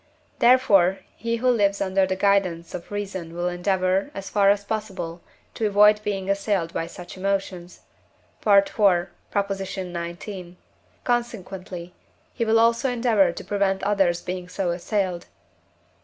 [0.39, 5.21] therefore he who lives under the guidance of reason will endeavour, as far as possible,
[5.53, 7.81] to avoid being assailed by such emotions
[8.43, 8.65] (IV.
[8.67, 9.79] xix.);
[11.03, 11.93] consequently,
[12.33, 15.29] he will also endeavour to prevent others being so assailed (IV.